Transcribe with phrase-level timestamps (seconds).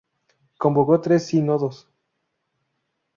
[0.57, 1.87] Convocó tres sínodos.